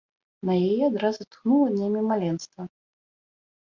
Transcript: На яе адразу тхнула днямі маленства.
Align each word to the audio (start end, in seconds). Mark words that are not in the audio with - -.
На 0.49 0.53
яе 0.69 0.83
адразу 0.91 1.21
тхнула 1.35 1.67
днямі 1.75 2.01
маленства. 2.13 2.61